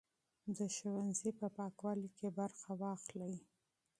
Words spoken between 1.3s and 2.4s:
په پاکوالي کې